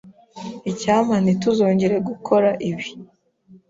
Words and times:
Icyampa 0.71 1.15
ntituzongere 1.23 1.95
gukora 2.07 2.49
ibi. 2.69 2.87